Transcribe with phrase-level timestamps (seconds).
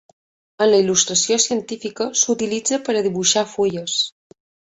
[0.65, 4.01] En la il·lustració científica s'utilitza per a dibuixar fulles.